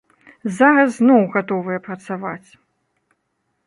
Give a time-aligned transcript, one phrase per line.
[0.59, 2.49] Зараз зноў гатовыя працаваць!